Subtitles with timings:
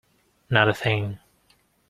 [0.49, 1.19] Not a thing.